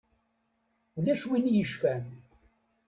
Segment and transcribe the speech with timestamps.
[0.97, 2.03] Ulac win i yecfan.